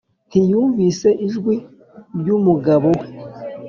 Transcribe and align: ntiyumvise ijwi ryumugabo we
ntiyumvise 0.27 1.09
ijwi 1.27 1.55
ryumugabo 2.19 2.87
we 2.99 3.07